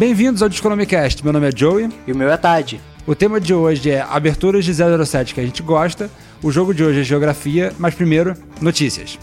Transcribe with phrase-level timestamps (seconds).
[0.00, 1.22] Bem-vindos ao Disconomicast.
[1.22, 1.90] Meu nome é Joey.
[2.06, 2.80] E o meu é Tade.
[3.06, 6.10] O tema de hoje é aberturas de 007 que a gente gosta.
[6.42, 9.18] O jogo de hoje é geografia, mas primeiro, notícias.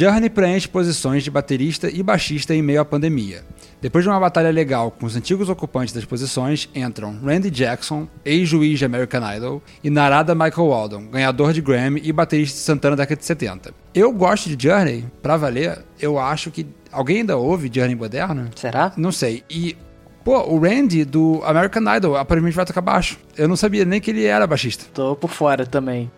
[0.00, 3.42] Journey preenche posições de baterista e baixista em meio à pandemia.
[3.82, 8.78] Depois de uma batalha legal com os antigos ocupantes das posições, entram Randy Jackson, ex-juiz
[8.78, 13.02] de American Idol, e Narada Michael Walden, ganhador de Grammy e baterista de Santana da
[13.02, 13.74] década de 70.
[13.94, 16.66] Eu gosto de Journey, pra valer, eu acho que...
[16.90, 18.48] Alguém ainda ouve Journey moderno?
[18.56, 18.94] Será?
[18.96, 19.44] Não sei.
[19.50, 19.76] E
[20.24, 23.18] Pô, o Randy do American Idol aparentemente vai tocar baixo.
[23.36, 24.84] Eu não sabia nem que ele era baixista.
[24.92, 26.10] Tô por fora também.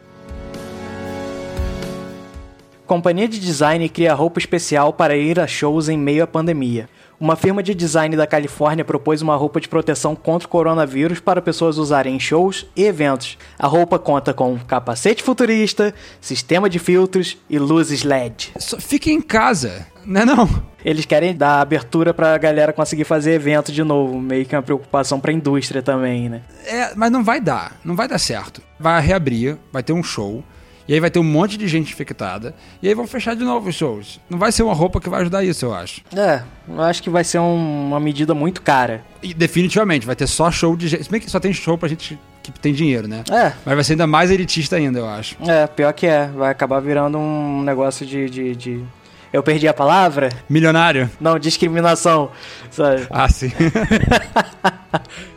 [2.92, 6.90] Companhia de design cria roupa especial para ir a shows em meio à pandemia.
[7.18, 11.40] Uma firma de design da Califórnia propôs uma roupa de proteção contra o coronavírus para
[11.40, 13.38] pessoas usarem em shows e eventos.
[13.58, 18.52] A roupa conta com capacete futurista, sistema de filtros e luzes LED.
[18.58, 20.46] Só fique em casa, né não?
[20.84, 25.18] Eles querem dar abertura pra galera conseguir fazer evento de novo, meio que uma preocupação
[25.18, 26.42] pra indústria também, né?
[26.66, 28.60] É, mas não vai dar, não vai dar certo.
[28.78, 30.44] Vai reabrir, vai ter um show,
[30.86, 32.54] e aí vai ter um monte de gente infectada.
[32.82, 34.20] E aí vão fechar de novo os shows.
[34.28, 36.02] Não vai ser uma roupa que vai ajudar isso, eu acho.
[36.16, 39.04] É, eu acho que vai ser um, uma medida muito cara.
[39.22, 41.04] E definitivamente, vai ter só show de gente.
[41.04, 43.22] Se bem que só tem show pra gente que tem dinheiro, né?
[43.30, 43.52] É.
[43.64, 45.36] Mas vai ser ainda mais elitista ainda, eu acho.
[45.48, 46.26] É, pior que é.
[46.26, 48.28] Vai acabar virando um negócio de.
[48.28, 48.84] de, de...
[49.32, 50.28] Eu perdi a palavra?
[50.48, 51.08] Milionário?
[51.20, 52.30] Não, discriminação.
[52.70, 53.06] Sabe?
[53.08, 53.50] Ah, sim.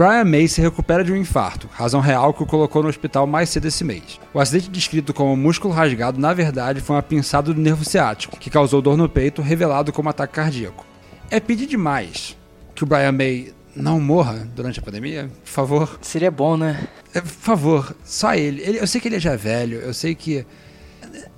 [0.00, 3.50] Brian May se recupera de um infarto, razão real que o colocou no hospital mais
[3.50, 4.18] cedo esse mês.
[4.32, 8.48] O acidente descrito como músculo rasgado, na verdade, foi uma pinçada do nervo ciático, que
[8.48, 10.86] causou dor no peito, revelado como ataque cardíaco.
[11.30, 12.34] É pedir demais
[12.74, 15.30] que o Brian May não morra durante a pandemia?
[15.44, 15.98] Por favor.
[16.00, 16.88] Seria bom, né?
[17.12, 18.62] É, por favor, só ele.
[18.62, 18.78] ele.
[18.78, 20.46] Eu sei que ele é já velho, eu sei que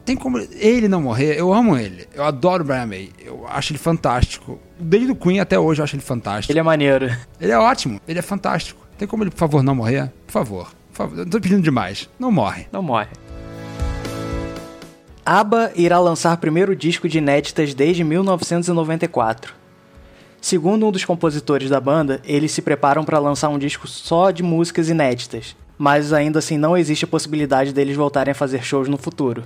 [0.04, 1.38] tem como ele não morrer.
[1.38, 2.06] Eu amo ele.
[2.14, 3.10] Eu adoro o Brian May.
[3.24, 4.58] Eu acho ele fantástico.
[4.78, 6.52] Desde o Queen até hoje eu acho ele fantástico.
[6.52, 7.10] Ele é maneiro.
[7.40, 8.00] Ele é ótimo.
[8.06, 8.80] Ele é fantástico.
[8.98, 10.12] Tem como ele, por favor, não morrer?
[10.26, 10.72] Por favor.
[10.90, 11.18] Por favor.
[11.18, 12.08] Eu tô pedindo demais.
[12.18, 12.66] Não morre.
[12.72, 13.08] Não morre.
[15.24, 19.54] ABBA irá lançar primeiro disco de inéditas desde 1994.
[20.40, 24.42] Segundo um dos compositores da banda, eles se preparam para lançar um disco só de
[24.42, 28.96] músicas inéditas, mas ainda assim não existe a possibilidade deles voltarem a fazer shows no
[28.96, 29.42] futuro.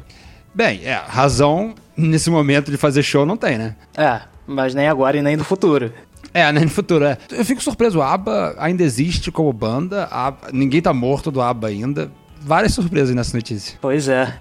[0.54, 3.74] Bem, é, razão nesse momento de fazer show não tem, né?
[3.96, 5.90] É, mas nem agora e nem no futuro.
[6.34, 7.16] É, nem no futuro, é.
[7.30, 11.68] Eu fico surpreso, o ABBA ainda existe como banda, ABBA, ninguém tá morto do ABBA
[11.68, 12.12] ainda.
[12.42, 13.78] Várias surpresas nessa notícia.
[13.80, 14.38] Pois é.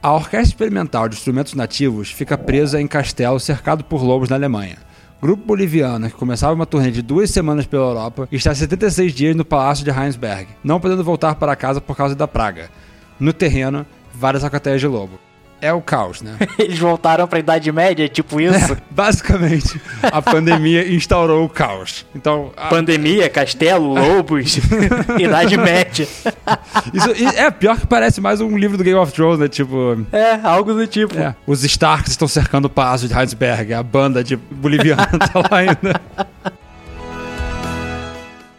[0.00, 4.85] A Orquestra Experimental de Instrumentos Nativos fica presa em castelo cercado por lobos na Alemanha.
[5.20, 9.44] Grupo boliviano que começava uma turnê de duas semanas pela Europa está 76 dias no
[9.44, 12.70] Palácio de Heinsberg, não podendo voltar para casa por causa da praga
[13.18, 15.18] no terreno várias alcateias de lobo.
[15.60, 16.36] É o caos, né?
[16.58, 18.74] Eles voltaram para a Idade Média, tipo isso?
[18.74, 22.04] É, basicamente, a pandemia instaurou o caos.
[22.14, 22.68] Então, a...
[22.68, 24.58] pandemia, castelo, lobos,
[25.18, 26.06] Idade Média.
[26.92, 29.48] Isso é pior que parece mais um livro do Game of Thrones, né?
[29.48, 31.18] Tipo, é, algo do tipo.
[31.18, 31.34] É.
[31.46, 36.00] Os Starks estão cercando o palácio de Heinsberg, a banda de boliviana tá lá ainda.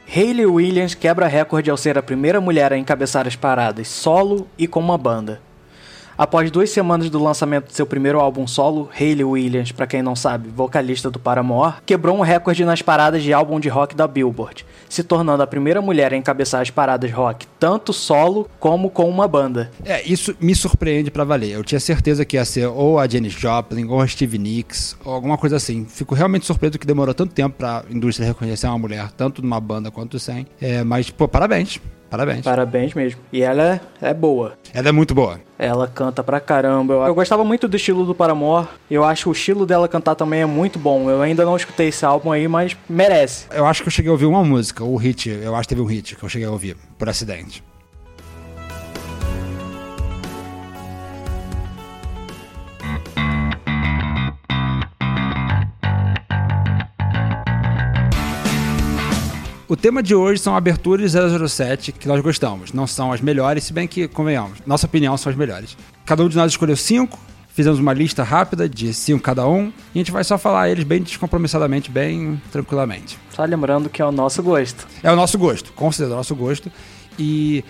[0.09, 4.66] Hayley Williams quebra recorde ao ser a primeira mulher a encabeçar as paradas solo e
[4.66, 5.42] com uma banda.
[6.17, 10.16] Após duas semanas do lançamento de seu primeiro álbum solo, Hayley Williams, para quem não
[10.16, 14.66] sabe, vocalista do Paramore, quebrou um recorde nas paradas de álbum de rock da Billboard,
[14.89, 19.28] se tornando a primeira mulher a encabeçar as paradas rock tanto solo como com uma
[19.28, 19.69] banda.
[19.85, 21.51] É, isso me surpreende para valer.
[21.51, 25.13] Eu tinha certeza que ia ser ou a Janis Joplin ou a Stevie Nicks ou
[25.13, 25.85] alguma coisa assim.
[25.85, 29.59] Fico realmente surpreso que demorou tanto tempo para a indústria reconhecer uma mulher, tanto numa
[29.59, 30.47] banda quanto sem.
[30.59, 31.79] É, mas, pô, parabéns.
[32.09, 32.41] Parabéns.
[32.41, 33.19] Parabéns mesmo.
[33.31, 34.53] E ela é, é boa.
[34.73, 35.40] Ela é muito boa.
[35.59, 36.94] Ela canta pra caramba.
[36.94, 38.68] Eu, eu, gostava muito do estilo do Paramore.
[38.90, 41.09] Eu acho o estilo dela cantar também é muito bom.
[41.09, 43.47] Eu ainda não escutei esse álbum aí, mas merece.
[43.51, 45.29] Eu acho que eu cheguei a ouvir uma música, o hit.
[45.29, 47.64] Eu acho que teve um hit que eu cheguei a ouvir, por acidente.
[59.69, 62.72] O tema de hoje são aberturas 007 que nós gostamos.
[62.72, 65.75] Não são as melhores, se bem que, convenhamos, nossa opinião são as melhores.
[66.05, 67.19] Cada um de nós escolheu cinco,
[67.49, 70.85] fizemos uma lista rápida de cinco cada um, e a gente vai só falar eles
[70.85, 73.19] bem descompromissadamente, bem tranquilamente.
[73.35, 74.87] Só lembrando que é o nosso gosto.
[75.03, 76.72] É o nosso gosto, com certeza é o nosso gosto.
[77.20, 77.61] E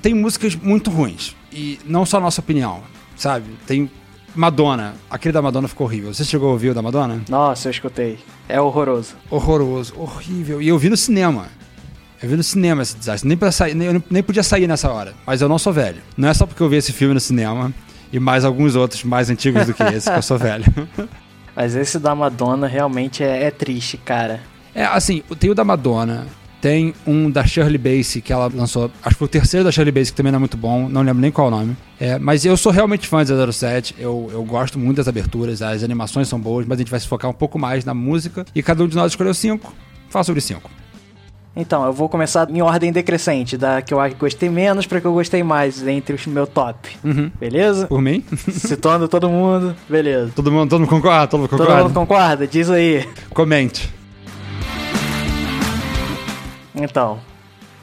[0.00, 1.34] tem músicas muito ruins.
[1.52, 2.80] E não só a nossa opinião,
[3.16, 3.46] sabe?
[3.66, 3.90] Tem
[4.34, 4.94] Madonna.
[5.10, 6.12] Aquele da Madonna ficou horrível.
[6.12, 7.22] Você chegou a ouvir o da Madonna?
[7.28, 8.18] Nossa, eu escutei.
[8.48, 9.14] É horroroso.
[9.30, 10.60] Horroroso, horrível.
[10.62, 11.48] E eu vi no cinema.
[12.22, 13.28] Eu vi no cinema esse desastre.
[13.28, 15.14] Nem, pra sair, nem, eu nem podia sair nessa hora.
[15.26, 16.02] Mas eu não sou velho.
[16.16, 17.72] Não é só porque eu vi esse filme no cinema
[18.12, 20.64] e mais alguns outros mais antigos do que esse que eu sou velho.
[21.54, 24.40] Mas esse da Madonna realmente é, é triste, cara.
[24.74, 26.26] É, assim, tem o da Madonna,
[26.60, 29.92] tem um da Shirley Bassey que ela lançou, acho que foi o terceiro da Shirley
[29.92, 31.76] Bassey, que também não é muito bom, não lembro nem qual o nome.
[31.98, 35.82] É, mas eu sou realmente fã de 007, eu, eu gosto muito das aberturas, as
[35.82, 38.62] animações são boas, mas a gente vai se focar um pouco mais na música e
[38.62, 39.74] cada um de nós escolheu cinco.
[40.08, 40.70] Fala sobre cinco.
[41.54, 45.12] Então, eu vou começar em ordem decrescente, da que eu gostei menos para que eu
[45.12, 46.88] gostei mais, entre o meu top.
[47.02, 47.30] Uhum.
[47.40, 47.86] Beleza?
[47.86, 48.24] Por mim?
[48.50, 50.32] Citando todo mundo, beleza.
[50.34, 51.26] todo mundo, todo mundo concorda?
[51.26, 51.72] Todo mundo concorda?
[51.74, 52.46] Todo mundo concorda?
[52.46, 53.06] Diz aí.
[53.30, 53.99] Comente.
[56.82, 57.18] Então,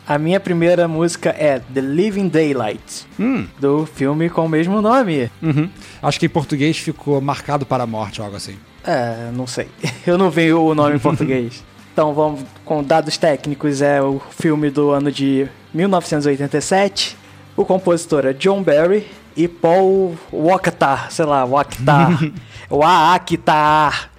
[0.07, 5.29] a minha primeira música é The Living Daylight, Hum, do filme com o mesmo nome.
[5.41, 5.69] uhum.
[6.01, 8.55] Acho que em português ficou marcado para a morte, algo assim.
[8.83, 9.67] É, não sei.
[10.07, 11.63] Eu não vi o nome em português.
[11.97, 17.17] Então vamos com dados técnicos, é o filme do ano de 1987.
[17.55, 22.19] O compositor é John Barry e Paul Wakhtar, sei lá, Wakhtar.
[22.69, 24.11] Wakhtar.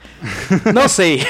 [0.75, 1.23] Não sei.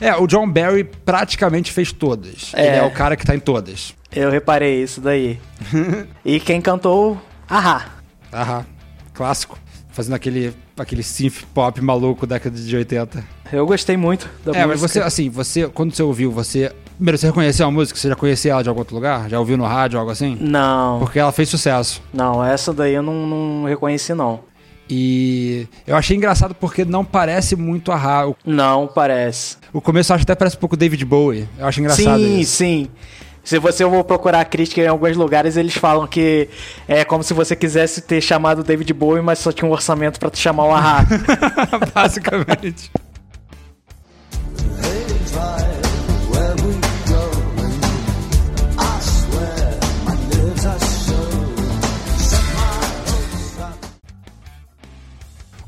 [0.00, 2.52] É, o John Barry praticamente fez todas.
[2.54, 2.66] É.
[2.66, 3.94] Ele é o cara que tá em todas.
[4.14, 5.38] Eu reparei isso daí.
[6.24, 7.20] E quem cantou?
[7.48, 7.86] Ahá.
[8.32, 8.66] Aham.
[9.14, 9.58] Clássico.
[9.90, 13.24] Fazendo aquele, aquele synth pop maluco da década de 80.
[13.50, 14.88] Eu gostei muito da é, mas música.
[14.88, 16.70] você, assim, você, quando você ouviu, você.
[16.96, 17.98] Primeiro, você reconheceu a música?
[17.98, 19.28] Você já conhecia ela de algum outro lugar?
[19.30, 20.36] Já ouviu no rádio, algo assim?
[20.40, 22.02] Não, Porque ela fez sucesso.
[22.12, 24.40] não, essa daí eu não, não reconheci não.
[24.88, 28.32] E eu achei engraçado porque não parece muito a Ra.
[28.44, 29.56] Não parece.
[29.72, 31.48] o começo eu acho até parece um pouco David Bowie.
[31.58, 32.56] Eu acho engraçado sim, isso.
[32.56, 32.88] sim.
[33.46, 36.48] Se você eu vou procurar crítica em alguns lugares, eles falam que
[36.88, 40.28] é como se você quisesse ter chamado David Bowie, mas só tinha um orçamento pra
[40.28, 41.06] te chamar o Ahá.
[41.94, 42.90] Basicamente.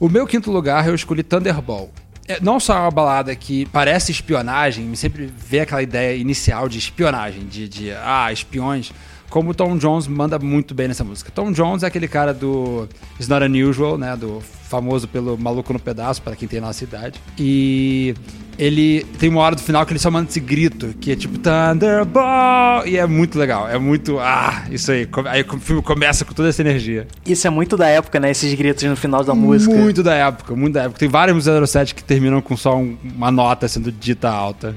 [0.00, 1.90] O meu quinto lugar eu escolhi Thunderball.
[2.28, 6.68] É, não só é uma balada que parece espionagem, me sempre vê aquela ideia inicial
[6.68, 8.92] de espionagem, de, de ah, espiões,
[9.30, 11.32] como Tom Jones manda muito bem nessa música.
[11.34, 15.80] Tom Jones é aquele cara do It's Not Unusual, né, do famoso pelo Maluco no
[15.80, 17.20] Pedaço, para quem tem nossa idade.
[17.38, 18.14] E
[18.58, 21.38] ele tem uma hora do final que ele só manda esse grito, que é tipo
[21.38, 25.08] Thunderball, e é muito legal, é muito, ah, isso aí.
[25.26, 27.06] Aí o filme começa com toda essa energia.
[27.24, 28.30] Isso é muito da época, né?
[28.30, 29.74] Esses gritos no final da música.
[29.74, 30.98] Muito da época, muito da época.
[30.98, 34.74] Tem vários músicas 07 que terminam com só um- uma nota sendo dita alta.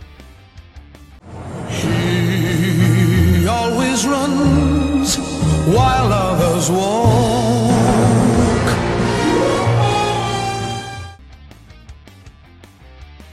[1.83, 5.18] He always runs
[5.68, 7.20] while others walk.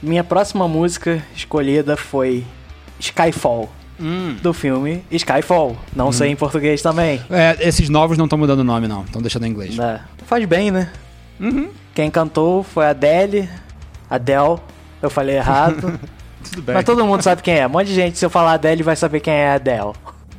[0.01, 2.45] Minha próxima música escolhida foi
[2.99, 3.69] Skyfall,
[4.41, 5.77] do filme Skyfall.
[5.93, 7.21] Não sei em português também.
[7.29, 9.03] É, esses novos não estão mudando o nome, não.
[9.03, 9.77] Estão deixando em inglês.
[9.77, 10.89] É, Faz bem, né?
[11.39, 11.69] Uhum.
[11.93, 13.49] Quem cantou foi a Adele.
[14.09, 14.57] Adele.
[15.01, 15.99] Eu falei errado.
[16.49, 16.75] Tudo bem.
[16.75, 17.67] Mas todo mundo sabe quem é.
[17.67, 19.93] Um monte de gente, se eu falar Adele, vai saber quem é a Adele.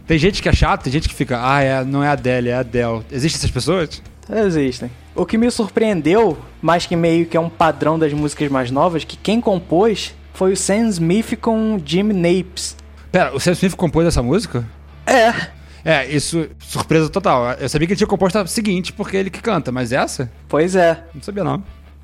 [0.07, 2.49] Tem gente que é chato, tem gente que fica, ah, é, não é a Adele,
[2.49, 3.03] é a Adele.
[3.13, 4.03] Existem essas pessoas?
[4.29, 4.91] Existem.
[5.15, 9.05] O que me surpreendeu, mais que meio que é um padrão das músicas mais novas,
[9.05, 12.77] que quem compôs foi o Sam Smith com Jim Napes.
[13.11, 14.65] Pera, o Sam Smith compôs essa música?
[15.07, 15.33] É.
[15.85, 17.53] É, isso, surpresa total.
[17.59, 20.31] Eu sabia que ele tinha composto a seguinte, porque ele que canta, mas essa?
[20.49, 21.03] Pois é.
[21.15, 21.63] Não sabia não.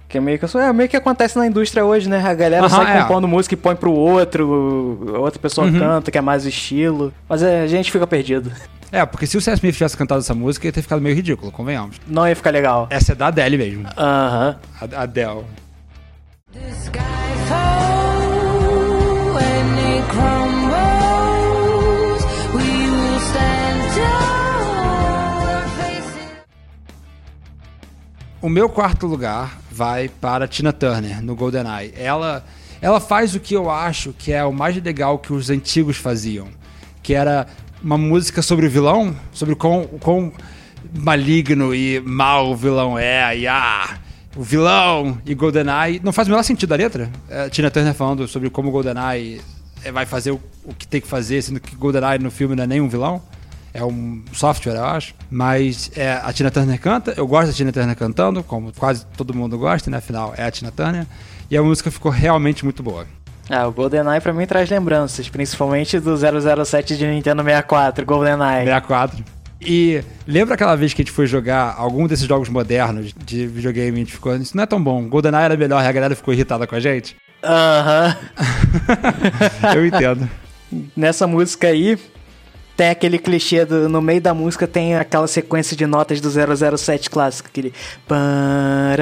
[0.09, 2.23] Que é meio que, é meio que acontece na indústria hoje, né?
[2.25, 3.03] A galera Aham, sai é.
[3.03, 5.79] compondo música e põe pro outro, outra pessoa Uhum.
[5.79, 7.13] canta, que é mais estilo.
[7.29, 8.51] Mas é, a gente fica perdido.
[8.93, 11.51] É, porque se o Sam Smith tivesse cantado essa música, ia ter ficado meio ridículo,
[11.51, 11.97] convenhamos.
[12.07, 12.87] Não ia ficar legal.
[12.91, 13.87] Essa é da Adele mesmo.
[13.97, 14.59] Aham.
[14.81, 15.45] A a Adele.
[28.41, 31.93] O meu quarto lugar vai para Tina Turner, no GoldenEye.
[31.97, 32.45] Ela,
[32.81, 36.47] ela faz o que eu acho que é o mais legal que os antigos faziam.
[37.03, 37.49] Que era
[37.83, 40.33] uma música sobre o vilão, sobre o quão, quão
[40.95, 43.39] maligno e mal o vilão é.
[43.39, 43.99] E ah,
[44.37, 46.01] o vilão e GoldenEye.
[46.03, 47.11] Não faz o menor sentido a letra.
[47.29, 49.41] É, Tina Turner falando sobre como o GoldenEye
[49.85, 52.65] é, vai fazer o, o que tem que fazer, sendo que GoldenEye no filme não
[52.65, 53.23] é nem um vilão.
[53.73, 55.15] É um software, eu acho.
[55.31, 57.13] Mas é, a Tina Turner canta.
[57.17, 59.99] Eu gosto da Tina Turner cantando, como quase todo mundo gosta, né?
[59.99, 61.07] Afinal, é a Tina Turner.
[61.51, 63.07] E a música ficou realmente muito boa.
[63.49, 68.65] Ah, o GoldenEye pra mim traz lembranças, principalmente do 007 de Nintendo 64, GoldenEye.
[68.65, 69.25] 64.
[69.61, 73.91] E lembra aquela vez que a gente foi jogar algum desses jogos modernos de videogame
[73.91, 75.09] e a gente ficou, isso não é tão bom.
[75.09, 77.17] GoldenEye era melhor e a galera ficou irritada com a gente?
[77.43, 78.17] Aham.
[79.75, 80.29] Eu entendo.
[80.97, 81.97] Nessa música aí,
[82.77, 87.09] tem aquele clichê do, no meio da música tem aquela sequência de notas do 007
[87.09, 87.73] clássico, aquele
[88.07, 89.01] pararara.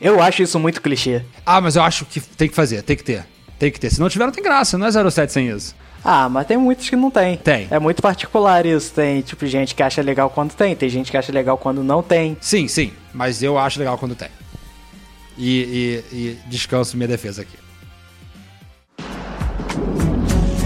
[0.00, 1.22] Eu acho isso muito clichê.
[1.44, 3.24] Ah, mas eu acho que tem que fazer, tem que ter.
[3.58, 3.90] Tem que ter.
[3.90, 4.76] Se não tiver, não tem graça.
[4.76, 5.74] Não é 07 sem isso.
[6.04, 7.36] Ah, mas tem muitos que não tem.
[7.38, 7.66] Tem.
[7.70, 8.92] É muito particular isso.
[8.92, 12.02] Tem, tipo, gente que acha legal quando tem, tem gente que acha legal quando não
[12.02, 12.36] tem.
[12.40, 12.92] Sim, sim.
[13.12, 14.28] Mas eu acho legal quando tem.
[15.38, 17.56] E, e, e descanso minha defesa aqui.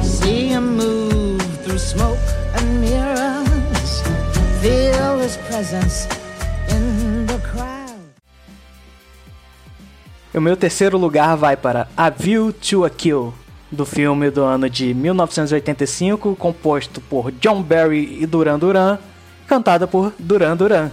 [0.03, 2.21] See him move through smoke
[2.59, 4.03] and mirrors.
[4.61, 6.07] Feel his presence
[10.33, 13.35] E o meu terceiro lugar vai para A View to a Kill,
[13.71, 18.99] do filme do ano de 1985, composto por John Barry e Duran Duran,
[19.49, 20.91] cantada por Duran Duran.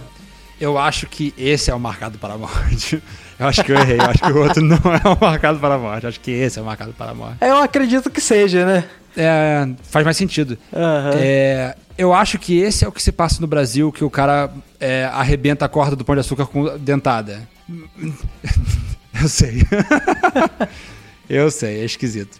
[0.60, 3.00] Eu acho que esse é o marcado para a morte.
[3.38, 3.98] Eu acho que eu errei.
[3.98, 6.02] Eu acho que o outro não é o marcado para a morte.
[6.02, 7.36] Eu acho que esse é o marcado para a morte.
[7.40, 8.84] Eu acredito que seja, né?
[9.16, 10.58] É, faz mais sentido.
[10.74, 11.12] Aham.
[11.14, 14.50] É, eu acho que esse é o que se passa no Brasil, que o cara
[14.80, 17.48] é, arrebenta a corda do pão de açúcar com dentada.
[19.20, 19.62] Eu sei.
[21.28, 22.38] eu sei, é esquisito.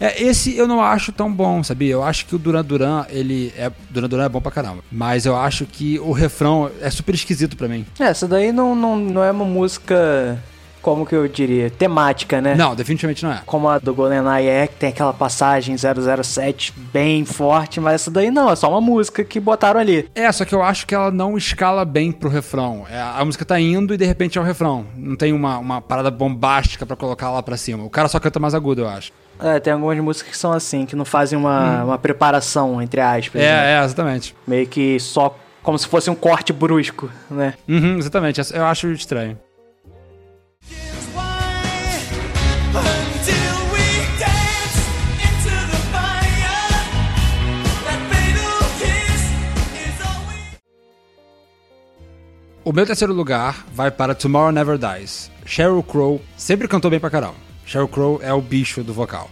[0.00, 1.92] É, esse eu não acho tão bom, sabia?
[1.92, 3.70] Eu acho que o Duran Duran, ele é.
[3.90, 4.82] Duran Duran é bom pra caramba.
[4.90, 7.84] Mas eu acho que o refrão é super esquisito pra mim.
[7.98, 10.42] É, Essa daí não, não, não é uma música,
[10.82, 12.54] como que eu diria, temática, né?
[12.54, 13.42] Não, definitivamente não é.
[13.46, 18.30] Como a do GoldenEye é, que tem aquela passagem 007 bem forte, mas essa daí
[18.30, 20.08] não, é só uma música que botaram ali.
[20.14, 22.86] É, só que eu acho que ela não escala bem pro refrão.
[22.90, 24.86] É, a música tá indo e de repente é o refrão.
[24.96, 27.84] Não tem uma, uma parada bombástica pra colocar lá pra cima.
[27.84, 29.12] O cara só canta mais agudo, eu acho.
[29.38, 33.40] É, tem algumas músicas que são assim, que não fazem uma, uma preparação, entre aspas.
[33.40, 33.48] né?
[33.48, 34.34] É, é, exatamente.
[34.46, 37.54] Meio que só como se fosse um corte brusco, né?
[37.68, 38.40] Uhum, exatamente.
[38.52, 39.38] Eu acho estranho.
[52.70, 55.28] O meu terceiro lugar vai para Tomorrow Never Dies.
[55.44, 57.34] Sheryl Crow sempre cantou bem pra caramba.
[57.66, 59.28] Sheryl Crow é o bicho do vocal.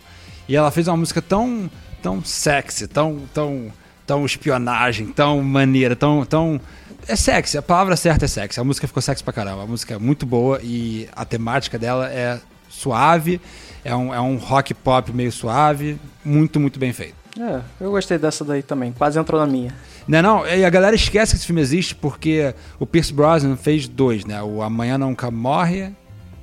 [0.49, 1.71] E ela fez uma música tão,
[2.03, 3.71] tão sexy, tão, tão,
[4.05, 6.61] tão espionagem, tão maneira, tão, tão...
[7.07, 8.59] É sexy, a palavra certa é sexy.
[8.59, 9.63] A música ficou sexy pra caramba.
[9.63, 13.41] A música é muito boa e a temática dela é suave,
[13.85, 17.15] é um, é um rock pop meio suave, muito, muito bem feito.
[17.41, 19.73] É, eu gostei dessa daí também, quase entrou na minha.
[20.09, 23.87] Não, não, e a galera esquece que esse filme existe porque o Pierce Brosnan fez
[23.87, 24.43] dois, né?
[24.43, 25.91] O Amanhã Nunca Morre.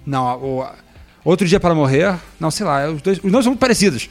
[0.06, 0.68] Não, o
[1.26, 2.16] Outro Dia para Morrer.
[2.40, 4.08] Não, sei lá, os dois, os nomes são muito parecidos.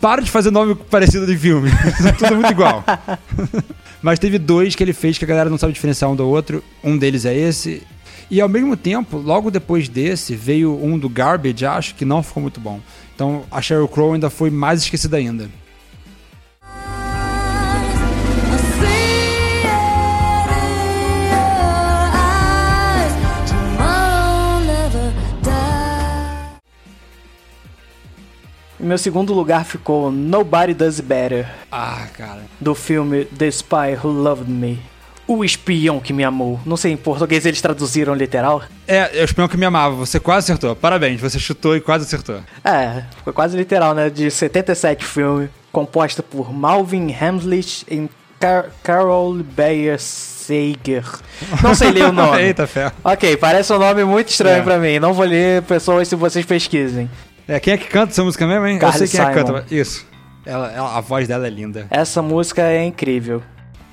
[0.00, 1.68] Para de fazer nome parecido de filme.
[2.16, 2.84] Tudo muito igual.
[4.00, 6.62] Mas teve dois que ele fez que a galera não sabe diferenciar um do outro.
[6.82, 7.82] Um deles é esse.
[8.30, 12.40] E ao mesmo tempo, logo depois desse, veio um do Garbage, acho, que não ficou
[12.40, 12.80] muito bom.
[13.14, 15.48] Então a Sheryl Crow ainda foi mais esquecida ainda.
[28.82, 32.40] Em meu segundo lugar ficou Nobody Does Better, Ah, cara.
[32.60, 34.80] do filme The Spy Who Loved Me.
[35.26, 36.58] O espião que me amou.
[36.66, 38.60] Não sei em português eles traduziram literal.
[38.88, 39.94] É, é o espião que me amava.
[39.94, 40.74] Você quase acertou.
[40.74, 42.40] Parabéns, você chutou e quase acertou.
[42.64, 44.10] É, foi quase literal, né?
[44.10, 48.10] De 77 filme, composta por Malvin Hamlish e
[48.40, 51.04] Car Carol Bayer Sager.
[51.62, 52.42] Não sei ler o nome.
[52.42, 52.92] Eita, ferro.
[53.04, 54.62] Ok, parece um nome muito estranho É.
[54.62, 54.98] pra mim.
[54.98, 57.08] Não vou ler pessoas se vocês pesquisem.
[57.52, 58.78] É, quem é que canta essa música mesmo, hein?
[58.78, 59.58] Carly Eu sei quem é que Simon.
[59.60, 59.74] canta.
[59.74, 60.06] Isso.
[60.44, 61.86] Ela, ela- a voz dela é linda.
[61.90, 63.42] Essa música é incrível.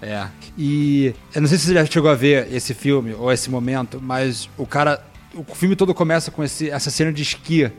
[0.02, 0.26] É.
[0.58, 4.00] E eu não sei se você já chegou a ver esse filme ou esse momento,
[4.02, 5.04] mas o cara.
[5.36, 7.70] O filme todo começa com esse, essa cena de esqui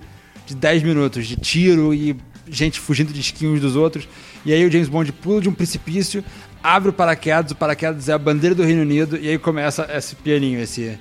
[0.46, 2.16] de 10 minutos, de tiro e
[2.48, 4.06] gente fugindo de esqui uns dos outros.
[4.44, 6.22] E aí o James Bond pula de um precipício,
[6.62, 10.14] abre o paraquedas, o paraquedas é a bandeira do Reino Unido, e aí começa esse
[10.16, 10.98] pianinho, esse.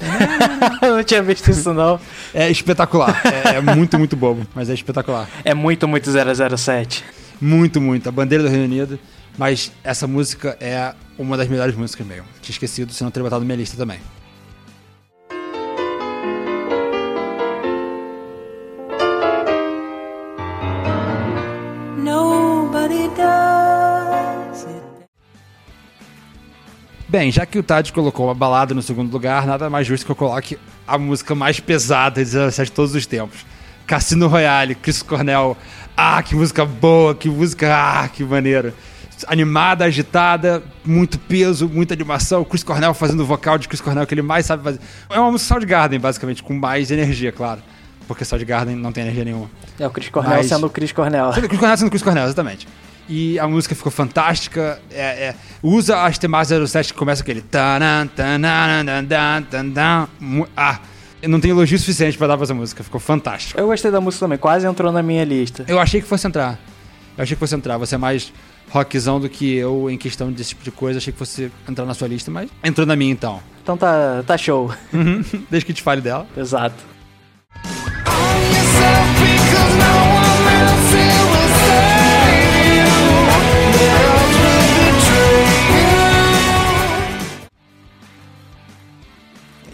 [0.82, 2.00] Eu não tinha visto isso não.
[2.34, 3.20] É espetacular.
[3.32, 5.28] É, é muito, muito bobo, mas é espetacular.
[5.44, 7.04] É muito, muito 007.
[7.40, 8.08] Muito, muito.
[8.08, 8.98] A bandeira do Reino Unido.
[9.38, 12.26] Mas essa música é uma das melhores músicas mesmo.
[12.42, 13.98] Tinha esquecido, se não teria botado na minha lista também.
[27.12, 30.10] Bem, já que o Tade colocou uma balada no segundo lugar, nada mais justo que
[30.12, 33.44] eu coloque a música mais pesada de 17 de todos os tempos.
[33.86, 35.54] Cassino Royale, Chris Cornell.
[35.94, 38.72] Ah, que música boa, que música, ah, que maneiro.
[39.26, 42.44] Animada, agitada, muito peso, muita animação.
[42.44, 44.80] Chris Cornell fazendo o vocal de Chris Cornell que ele mais sabe fazer.
[45.10, 47.60] É uma música Soundgarden, basicamente, com mais energia, claro.
[48.08, 49.50] porque Soundgarden não tem energia nenhuma.
[49.78, 51.30] É o Chris Cornell Mas- sendo o Chris Cornell.
[51.34, 52.66] Sendo Chris Cornell sendo Chris Cornell, exatamente.
[53.08, 54.80] E a música ficou fantástica.
[54.90, 57.44] é- é, usa as temáticas 07 que começa aquele.
[60.56, 60.80] Ah,
[61.20, 62.82] eu não tenho elogio suficiente pra dar pra essa música.
[62.82, 63.58] Ficou fantástico.
[63.58, 65.64] Eu gostei da música também, quase entrou na minha lista.
[65.68, 66.58] Eu achei que fosse entrar.
[67.16, 67.76] Eu achei que fosse entrar.
[67.78, 68.32] Você é mais
[68.70, 70.98] rockzão do que eu em questão desse tipo de coisa.
[70.98, 73.40] Achei que fosse entrar na sua lista, mas entrou na minha então.
[73.62, 74.72] Então tá, tá show.
[74.92, 75.22] Uhum.
[75.50, 76.26] Desde que te fale dela.
[76.36, 76.91] Exato.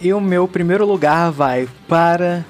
[0.00, 2.45] E o meu primeiro lugar vai para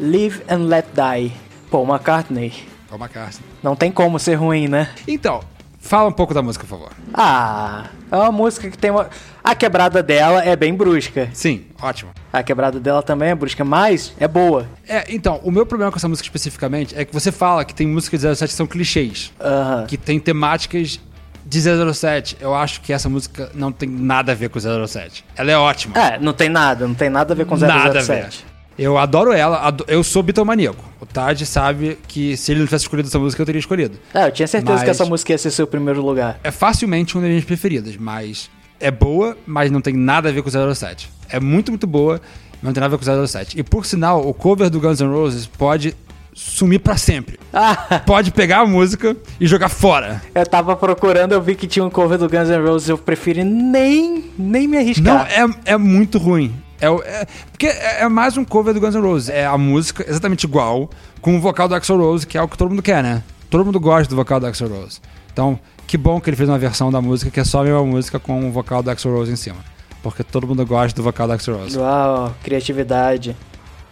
[0.00, 1.32] Live and Let Die,
[1.70, 2.52] Paul McCartney.
[2.88, 3.44] Paul McCartney.
[3.62, 4.88] Não tem como ser ruim, né?
[5.06, 5.40] Então,
[5.78, 6.92] fala um pouco da música, por favor.
[7.12, 9.10] Ah, é uma música que tem uma.
[9.42, 11.28] A quebrada dela é bem brusca.
[11.34, 12.10] Sim, ótimo.
[12.32, 14.66] A quebrada dela também é brusca, mas é boa.
[14.88, 17.86] É, então, o meu problema com essa música especificamente é que você fala que tem
[17.86, 19.30] músicas de 07 que são clichês.
[19.38, 19.84] Aham.
[19.86, 20.98] que tem temáticas
[21.46, 22.36] de 007.
[22.40, 25.24] Eu acho que essa música não tem nada a ver com 007.
[25.36, 25.96] Ela é ótima.
[25.98, 27.66] É, não tem nada, não tem nada a ver com 007.
[27.66, 28.28] Nada a ver.
[28.76, 30.84] Eu adoro ela, ado- eu sou bitomaníaco.
[31.00, 33.96] O Tad sabe que se ele não tivesse escolhido essa música, eu teria escolhido.
[34.12, 36.40] É, eu tinha certeza Mas- que essa música ia ser seu primeiro lugar.
[36.42, 40.42] É facilmente uma das minhas preferidas, mas é boa, mas não tem nada a ver
[40.42, 41.08] com 07.
[41.28, 42.20] É muito, muito boa,
[42.54, 43.56] mas não tem nada a ver com 07.
[43.60, 45.94] E por sinal, o cover do Guns N' Roses pode
[46.34, 47.38] sumir pra sempre.
[47.52, 50.20] Ah, Pode pegar a música e jogar fora.
[50.34, 53.44] eu tava procurando, eu vi que tinha um cover do Guns N' Roses, eu preferi
[53.44, 55.28] nem, nem me Não, arriscar.
[55.30, 56.54] é, é muito ruim.
[56.80, 59.28] É, é- porque é, é mais um cover do Guns N' Roses.
[59.28, 62.58] É a música exatamente igual, com o vocal do Axl Rose, que é o que
[62.58, 63.22] todo mundo quer, né?
[63.48, 65.00] Todo mundo gosta do vocal do Axl Rose.
[65.32, 67.84] Então, que bom que ele fez uma versão da música que é só a mesma
[67.84, 69.56] música com o vocal do Axl Rose em cima.
[70.02, 71.78] Porque todo mundo gosta do vocal do Axl Rose.
[71.78, 73.34] Uau, criatividade.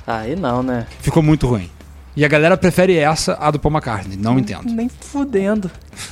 [0.06, 0.86] Aí não, né?
[1.00, 1.70] Ficou muito ruim.
[2.14, 4.16] E a galera prefere essa à do Paul McCartney.
[4.18, 4.64] Não entendo.
[4.70, 5.70] Nem fudendo.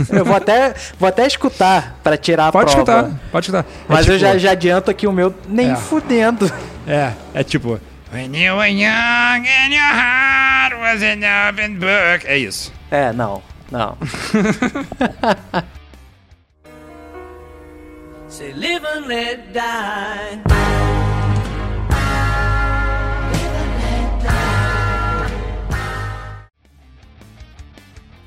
[0.09, 2.93] Eu vou até, vou até escutar pra tirar a Pode prova.
[3.03, 3.65] escutar, pode escutar.
[3.65, 5.77] É Mas eu tipo- já, já adianto aqui o meu nem É.
[5.77, 6.51] fudendo.
[6.87, 7.79] É, é tipo.
[8.13, 11.21] When you were young and your heart was an
[11.51, 12.27] open book.
[12.27, 12.73] É isso.
[12.91, 13.97] É, não, não.
[18.29, 20.41] Say live and let die.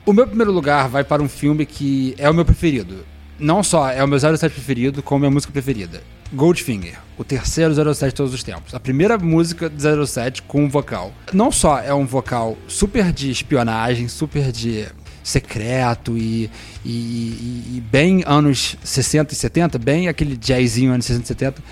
[0.05, 3.05] O meu primeiro lugar vai para um filme que é o meu preferido.
[3.39, 6.01] Não só é o meu 07 preferido, como minha música preferida.
[6.33, 8.73] Goldfinger, o terceiro 07 de todos os tempos.
[8.73, 11.13] A primeira música de 07 com um vocal.
[11.31, 14.87] Não só é um vocal super de espionagem, super de
[15.23, 16.49] secreto e,
[16.83, 21.63] e, e- e bem anos 60 e 70, bem aquele jazzinho anos 60 e 70,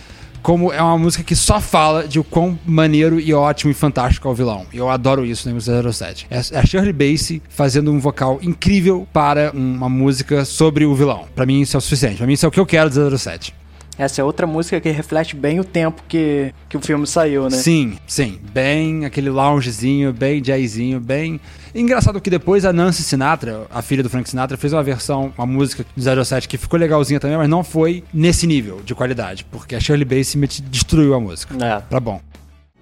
[0.42, 4.28] como é uma música que só fala de o quão maneiro e ótimo e fantástico
[4.28, 4.66] é o vilão.
[4.74, 6.28] E eu adoro isso no música 07.
[6.30, 11.26] É é a Shirley Bassey fazendo um vocal incrível para uma música sobre o vilão.
[11.36, 12.18] Pra mim isso é o suficiente.
[12.18, 13.54] Pra mim isso é o que eu quero de 07.
[14.02, 17.52] Essa é outra música que reflete bem o tempo que, que o filme saiu, né?
[17.52, 18.40] Sim, sim.
[18.52, 21.40] Bem aquele loungezinho, bem jazzinho, bem...
[21.76, 25.46] Engraçado que depois a Nancy Sinatra, a filha do Frank Sinatra, fez uma versão, uma
[25.46, 29.76] música do 07 que ficou legalzinha também, mas não foi nesse nível de qualidade, porque
[29.76, 31.54] a Shirley Bassey destruiu a música.
[31.64, 31.80] É.
[31.82, 32.20] Pra bom.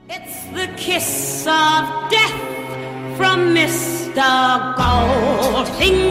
[0.09, 2.31] It's the kiss of death
[3.17, 4.23] from Mr.
[4.77, 6.09] Goldfinger.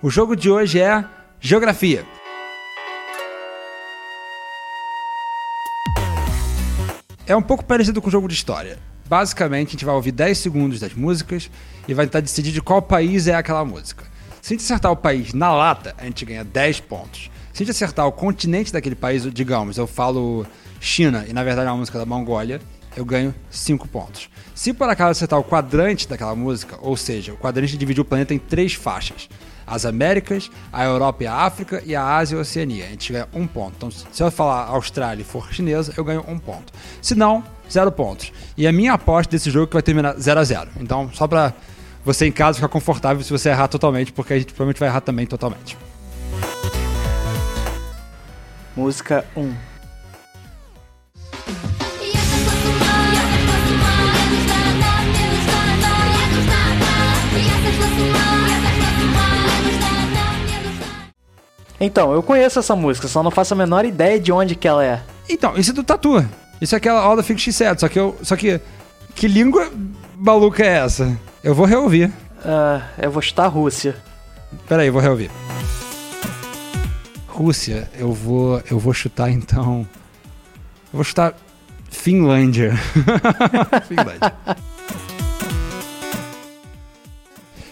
[0.00, 1.04] O jogo de hoje é
[1.40, 2.06] Geografia.
[7.26, 8.78] É um pouco parecido com o jogo de história.
[9.08, 11.50] Basicamente, a gente vai ouvir 10 segundos das músicas
[11.88, 14.04] e vai tentar decidir de qual país é aquela música.
[14.40, 17.28] Se a gente acertar o país na lata, a gente ganha 10 pontos.
[17.52, 20.46] Se a gente acertar o continente daquele país, digamos, eu falo
[20.80, 22.60] China e na verdade é uma música da Mongólia,
[22.98, 24.28] eu ganho 5 pontos.
[24.54, 28.34] Se por acaso acertar o quadrante daquela música, ou seja, o quadrante divide o planeta
[28.34, 29.28] em três faixas:
[29.64, 32.86] as Américas, a Europa e a África e a Ásia e a Oceania.
[32.86, 33.74] A gente ganha um ponto.
[33.76, 36.72] Então, se eu falar Austrália e for chinesa, eu ganho um ponto.
[37.00, 38.32] Se não, zero pontos.
[38.56, 41.28] E a minha aposta desse jogo é que vai terminar 0 a 0 Então, só
[41.28, 41.54] pra
[42.04, 45.02] você em casa ficar confortável se você errar totalmente, porque a gente provavelmente vai errar
[45.02, 45.78] também totalmente.
[48.74, 49.67] Música 1.
[61.80, 64.84] Então, eu conheço essa música, só não faço a menor ideia de onde que ela
[64.84, 65.00] é.
[65.28, 66.24] Então, isso é do Tatu.
[66.60, 68.16] Isso é aquela All the Things She Said, só que eu.
[68.22, 68.60] Só que.
[69.14, 69.70] Que língua
[70.16, 71.16] maluca é essa?
[71.42, 72.12] Eu vou reouvir.
[72.44, 73.96] Ah, eu vou chutar Rússia.
[74.68, 75.30] Pera aí, eu vou reouvir.
[77.26, 79.86] Rússia, eu vou, eu vou chutar então.
[80.92, 81.34] Eu vou chutar
[81.90, 82.74] Finlândia.
[83.86, 84.34] Finlândia.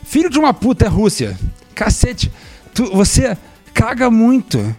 [0.05, 1.37] Filho de uma puta é Rússia.
[1.75, 2.33] Cacete,
[2.73, 3.37] tu, você
[3.87, 4.75] caga muito.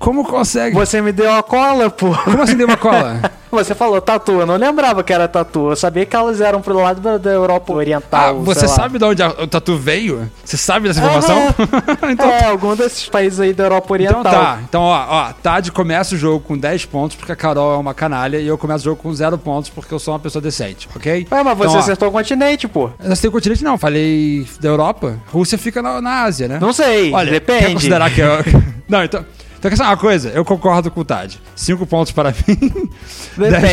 [0.00, 0.74] Como consegue?
[0.74, 2.12] Você me deu a cola, pô.
[2.24, 3.20] Como assim deu uma cola?
[3.50, 5.70] Você falou tatu, eu não lembrava que era tatu.
[5.70, 8.40] Eu sabia que elas eram pro lado da, Europa Ah, Oriental.
[8.40, 8.74] você sei lá.
[8.74, 10.30] sabe de onde a- o tatu veio?
[10.44, 11.54] Você sabe dessa informação?
[12.10, 14.20] então, É, algum desses países aí da Europa Oriental.
[14.20, 14.58] então tá.
[14.68, 17.94] Então, ó, ó, Tad começa o jogo com 10 pontos porque a Carol é uma
[17.94, 20.88] canalha e eu começo o jogo com 0 pontos porque eu sou uma pessoa decente,
[20.94, 21.26] ok?
[21.30, 22.90] Ué, mas você Então, ó, acertou o continente, pô.
[23.02, 23.78] Eu não sei o continente, não.
[23.78, 25.16] Falei da Europa.
[25.32, 26.58] Rússia fica na, na Ásia, né?
[26.60, 27.66] Não sei, Olha, depende.
[27.66, 28.28] Quer considerar que eu...
[28.88, 29.22] Não, então...
[29.58, 30.28] Então, quer saber uma coisa?
[30.30, 31.36] Eu concordo com o Tad.
[31.56, 32.90] 5 pontos para mim.
[33.36, 33.72] 10 Depende, para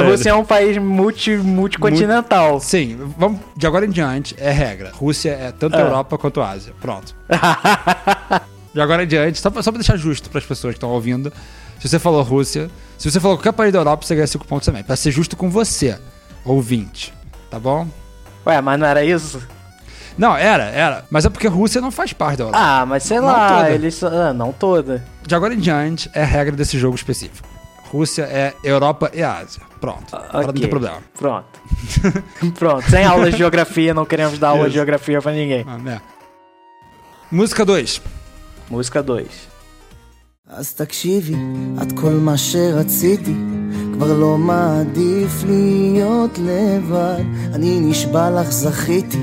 [0.00, 0.10] ele.
[0.10, 2.60] Rússia é um país multi, multicontinental.
[2.60, 3.40] Sim, vamos...
[3.56, 4.92] De agora em diante, é regra.
[4.94, 5.80] Rússia é tanto Ah.
[5.80, 6.72] Europa quanto Ásia.
[6.80, 7.14] Pronto.
[8.72, 11.32] De agora em diante, só pra, só pra deixar justo pras pessoas que estão ouvindo,
[11.80, 12.68] se você falou Rússia,
[12.98, 14.82] se você falou qualquer país da Europa, você ganha 5 pontos também.
[14.82, 15.96] Pra ser justo com você,
[16.44, 17.12] ouvinte.
[17.50, 17.86] Tá bom?
[18.46, 19.40] Ué, mas não era isso?
[20.18, 21.04] Não, era, era.
[21.10, 22.58] Mas é porque a Rússia não faz parte da Europa.
[22.60, 23.70] Ah, mas sei Não lá, toda.
[23.70, 24.02] eles.
[24.04, 27.47] Ah, não toda De agora em diante, é a regra desse jogo específico.
[27.91, 29.61] Rússia é Europa e Ásia.
[29.81, 30.05] Pronto.
[30.11, 30.61] Para não Ah, ok.
[30.61, 30.97] ter problema.
[31.17, 31.45] Pronto.
[32.57, 35.65] Pronto, sem aula de geografia, não queremos dar aula de geografia pra ninguém.
[35.67, 36.01] Ah, né?
[37.31, 38.01] Música 2.
[38.69, 39.27] Música 2.
[40.51, 41.35] אז תקשיבי,
[41.81, 43.33] את כל מה שרציתי,
[43.93, 49.19] כבר לא מעדיף להיות לבד, אני נשבע לך זכיתי.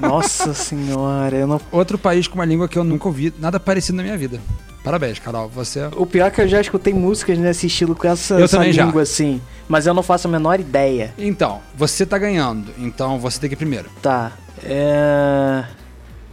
[0.00, 1.60] Nossa senhora, não.
[1.72, 4.40] Outro país com uma língua que eu nunca ouvi nada parecido na minha vida.
[4.84, 5.48] Parabéns, Carol.
[5.50, 8.44] Você é O pior é que eu já escutei músicas nesse estilo com essa, Eu
[8.44, 8.84] essa também já.
[8.84, 9.40] língua assim.
[9.68, 11.12] Mas eu não faço a menor ideia.
[11.18, 13.90] Então, você tá ganhando, então você tem que ir primeiro.
[14.00, 14.32] Tá.
[14.64, 15.64] É.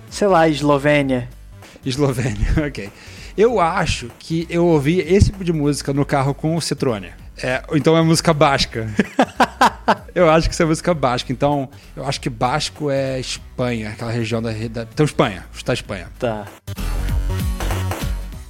[0.09, 1.27] Sei lá, Eslovênia.
[1.85, 2.89] Eslovênia, ok.
[3.37, 7.09] Eu acho que eu ouvi esse tipo de música no carro com o Citrone.
[7.43, 8.87] É, então é música basca.
[10.13, 11.31] eu acho que isso é música basca.
[11.31, 14.51] Então, eu acho que basco é Espanha, aquela região da.
[14.51, 16.07] da então, Espanha, chutar Espanha.
[16.19, 16.45] Tá.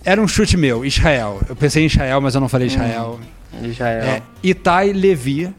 [0.04, 1.42] Era um chute meu, Israel.
[1.50, 3.20] Eu pensei em Israel, mas eu não falei Israel.
[3.64, 4.04] Israel.
[4.04, 5.52] É Itai Levi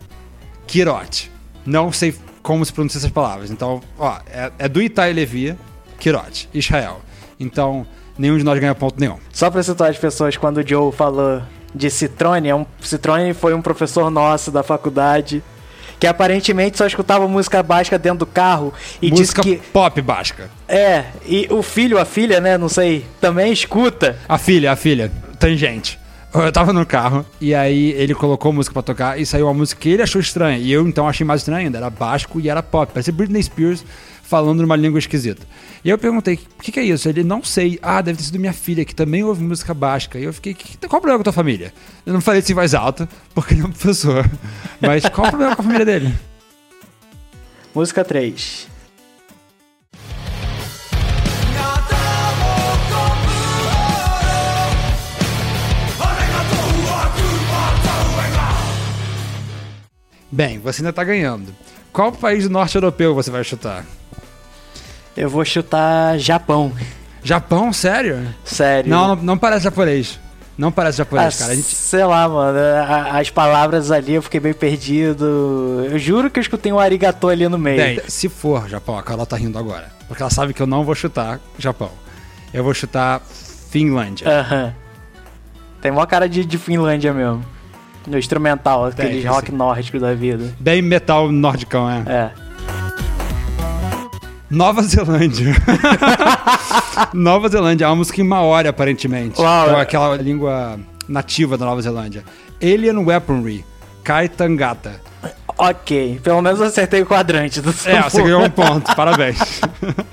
[0.66, 1.30] Kirot.
[1.64, 3.50] Não sei como se pronuncia essas palavras.
[3.50, 5.56] Então, ó, é, é do Itai Levi
[5.98, 7.00] Kirot, Israel.
[7.40, 7.84] Então,
[8.16, 9.18] nenhum de nós ganha ponto nenhum.
[9.32, 11.42] Só pra situar as pessoas, quando o Joe falou
[11.76, 15.42] de Citrone, é um, Citrone foi um professor nosso da faculdade
[15.98, 20.50] que aparentemente só escutava música básica dentro do carro e Música disse que pop basca.
[20.68, 24.18] é, e o filho, a filha, né, não sei, também escuta.
[24.28, 25.98] A filha, a filha, tangente.
[26.34, 29.80] Eu tava no carro e aí ele colocou música pra tocar e saiu uma música
[29.80, 30.58] que ele achou estranha.
[30.58, 31.78] E eu então achei mais estranha ainda.
[31.78, 32.92] Era basco e era pop.
[32.92, 33.82] Parecia Britney Spears
[34.26, 35.46] falando numa língua esquisita.
[35.84, 37.08] E eu perguntei, o que, que é isso?
[37.08, 37.78] Ele, não sei.
[37.80, 40.18] Ah, deve ter sido minha filha, que também ouve música basca.
[40.18, 41.72] E eu fiquei, que, qual o problema com a tua família?
[42.04, 44.28] Eu não falei isso em voz alta, porque ele é um professor.
[44.80, 46.12] Mas qual o problema com a família dele?
[47.72, 48.68] Música 3.
[60.32, 61.54] Bem, você ainda tá ganhando.
[61.92, 63.86] Qual país do norte europeu você vai chutar?
[65.16, 66.72] Eu vou chutar Japão.
[67.22, 67.72] Japão?
[67.72, 68.18] Sério?
[68.44, 68.90] Sério.
[68.90, 70.20] Não, não, não parece japonês.
[70.56, 71.52] Não parece Ah, japonês, cara.
[71.52, 71.66] A gente...
[71.66, 72.58] Sei lá, mano.
[73.12, 75.84] As palavras ali eu fiquei bem perdido.
[75.90, 77.76] Eu juro que eu escutei um arigatô ali no meio.
[77.76, 79.90] Bem, se for Japão, a Carol tá rindo agora.
[80.08, 81.90] Porque ela sabe que eu não vou chutar Japão.
[82.54, 83.20] Eu vou chutar
[83.70, 84.28] Finlândia.
[84.28, 84.74] Aham.
[85.80, 87.44] Tem mó cara de, de Finlândia mesmo.
[88.06, 89.56] No instrumental, aqueles tem rock sim.
[89.56, 90.54] nórdico da vida.
[90.60, 92.02] Bem metal nordicão, é.
[92.06, 92.30] É.
[94.50, 95.54] Nova Zelândia.
[97.12, 99.40] Nova Zelândia, é uma música em Maori, aparentemente.
[99.40, 99.82] Uau, Então, é.
[99.82, 100.78] aquela língua
[101.08, 102.24] nativa da Nova Zelândia.
[102.62, 103.64] Alien Weaponry,
[104.04, 105.00] Kai Tangata.
[105.58, 109.60] Ok, pelo menos eu acertei o quadrante do É, você ganhou um ponto, parabéns.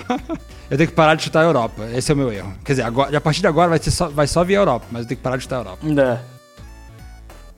[0.72, 2.54] eu tenho que parar de chutar a Europa, esse é o meu erro.
[2.63, 4.86] Quer dizer, agora, a partir de agora vai, ser só, vai só vir a Europa,
[4.89, 5.80] mas eu tenho que parar de chutar a Europa.
[6.02, 6.17] É.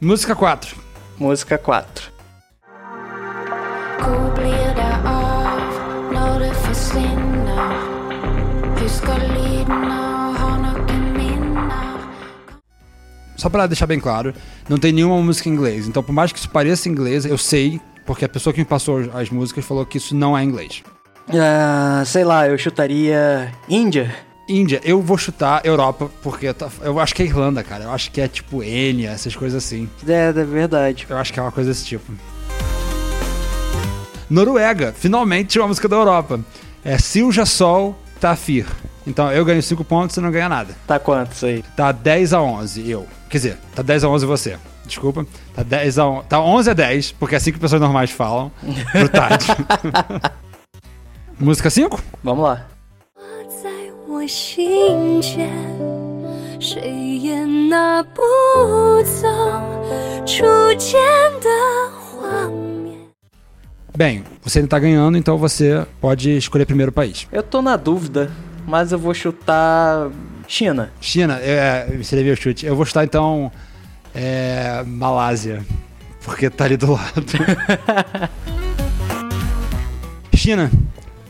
[0.01, 0.75] Música 4.
[1.17, 2.11] Música 4.
[3.99, 4.64] Hvor
[13.35, 14.33] Só pra deixar bem claro,
[14.69, 15.87] não tem nenhuma música em inglês.
[15.87, 19.09] Então, por mais que isso pareça inglês, eu sei, porque a pessoa que me passou
[19.13, 20.83] as músicas falou que isso não é inglês.
[21.29, 24.15] Ah, sei lá, eu chutaria Índia.
[24.47, 27.85] Índia, eu vou chutar Europa, porque tá- eu acho que é Irlanda, cara.
[27.85, 29.89] Eu acho que é tipo Enya, essas coisas assim.
[30.07, 31.05] É, é verdade.
[31.09, 32.13] Eu acho que é uma coisa desse tipo.
[34.29, 36.39] Noruega, finalmente uma música da Europa.
[36.83, 38.67] É Silja Sol Tafir.
[39.06, 40.74] Então eu ganho 5 pontos, você não ganha nada.
[40.86, 41.62] Tá quantos aí?
[41.76, 43.06] Tá 10 a 11, eu.
[43.28, 44.58] Quer dizer, tá 10 a 11 você.
[44.86, 45.26] Desculpa.
[45.54, 48.50] Tá 10 a 11, tá 11 a 10, porque é assim que pessoas normais falam.
[48.92, 49.46] Pro Tade.
[51.38, 52.00] Música 5?
[52.22, 52.66] Vamos lá.
[53.62, 53.68] 在
[54.08, 55.50] 我心间，
[56.60, 58.22] 谁也拿不
[59.04, 59.26] 走
[60.24, 60.44] 初
[60.76, 60.98] 见
[61.40, 61.48] 的
[61.90, 63.08] 画面。
[63.96, 67.26] Bem, você ainda tá ganhando, então você pode escolher primeiro o país.
[67.32, 68.30] Eu tô na dúvida,
[68.65, 70.09] mas eu vou chutar
[70.47, 70.91] China.
[70.99, 72.65] China, é, você deve o chute.
[72.65, 73.51] Eu vou chutar então
[74.13, 75.63] é, Malásia,
[76.23, 77.25] porque tá ali do lado.
[80.35, 80.69] China.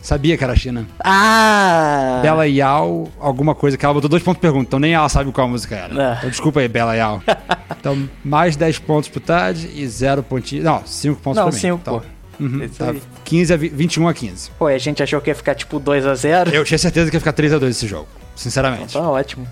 [0.02, 0.86] Sabia que era China.
[1.04, 2.19] Ah!
[2.21, 5.32] Bela Yao, alguma coisa que ela botou dois pontos de pergunta, então nem ela sabe
[5.32, 5.93] qual música era.
[5.93, 6.17] É.
[6.17, 7.24] Então desculpa aí, Bela Yao.
[7.80, 10.63] então, mais 10 pontos pro Tad e 0 pontinhos.
[10.63, 11.60] Não, 5 pontos Não, pra mim.
[11.60, 12.06] cinco, então, pô.
[12.39, 13.02] Uhum, Isso tá aí.
[13.24, 14.52] 15 a vi- 21 a 15.
[14.60, 16.52] Pô, a gente achou que ia ficar tipo 2x0.
[16.54, 18.93] Eu tinha certeza que ia ficar 3 a 2 esse jogo, sinceramente.
[18.93, 19.48] Tá ótimo.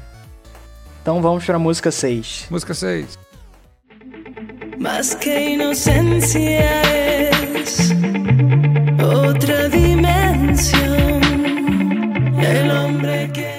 [1.02, 2.48] Então vamos pra música 6.
[2.50, 3.17] Música 6.
[4.80, 6.82] Más que inocencia
[7.62, 7.91] es
[9.02, 11.22] otra dimensión.
[12.41, 13.54] El hombre que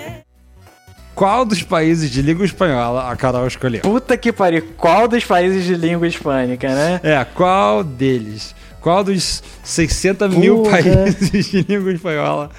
[1.14, 3.82] Qual dos países de língua espanhola a Carol escolheu?
[3.82, 7.00] Puta que pariu, qual dos países de língua hispânica, né?
[7.04, 8.54] É, qual deles?
[8.84, 12.50] Qual dos 600 mil países de língua espanhola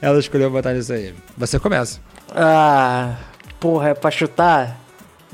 [0.00, 1.14] ela escolheu botar nisso aí?
[1.36, 2.00] Você começa.
[2.34, 3.16] Ah,
[3.60, 4.80] porra, é pra chutar?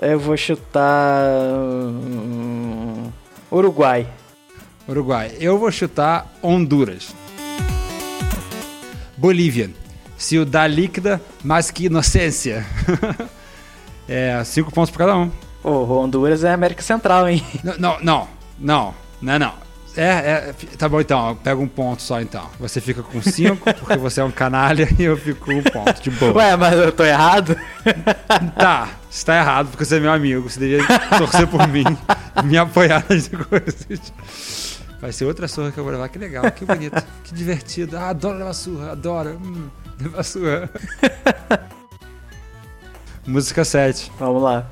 [0.02, 1.22] Eu vou chutar.
[1.46, 3.12] hum,
[3.48, 4.08] Uruguai.
[4.88, 5.30] Uruguai.
[5.38, 7.14] Eu vou chutar Honduras.
[9.16, 9.70] Bolívia.
[10.18, 12.66] Ciudad líquida, mais que inocência.
[14.08, 15.30] é, cinco pontos pra cada um.
[15.62, 17.40] Ô, Honduras é América Central, hein?
[17.62, 19.69] Não, não, não, não, não, é não.
[19.96, 22.48] É, é, tá bom então, pega um ponto só então.
[22.60, 26.00] Você fica com cinco, porque você é um canalha, e eu fico com um ponto,
[26.00, 26.36] de boa.
[26.36, 27.56] Ué, mas eu tô errado?
[28.56, 30.48] Tá, você tá errado, porque você é meu amigo.
[30.48, 30.86] Você deveria
[31.18, 31.84] torcer por mim,
[32.44, 34.12] me apoiar nas coisas.
[35.00, 36.08] Vai ser outra surra que eu vou levar.
[36.08, 37.96] Que legal, que bonito, que divertido.
[37.96, 39.40] Ah, adoro levar surra, adoro.
[39.42, 40.70] Hum, levar surra.
[43.26, 44.12] Música 7.
[44.18, 44.66] Vamos lá.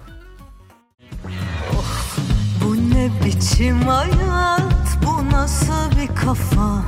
[2.61, 3.73] Bu ne biçim
[5.49, 6.85] nasıl bir kafa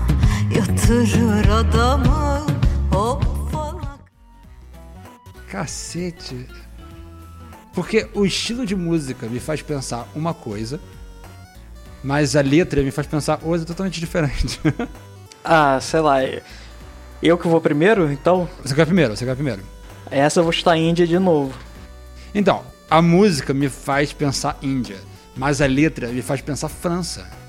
[0.57, 2.47] Yatırır adamı
[5.53, 6.37] Cacete.
[7.75, 10.79] Porque o estilo de música me faz pensar uma coisa,
[12.05, 14.61] mas a letra me faz pensar outra totalmente diferente.
[15.45, 16.19] Ah, sei lá.
[17.23, 18.47] Eu que vou primeiro, então.
[18.63, 19.63] Você quer primeiro, você quer primeiro.
[20.11, 21.55] Essa eu vou chutar Índia de novo.
[22.35, 24.99] Então, a música me faz pensar Índia,
[25.35, 27.40] mas a letra me faz pensar França.